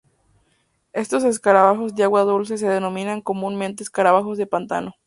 [0.93, 4.95] Estos escarabajos de agua dulce se denominan comúnmente escarabajos de pantano.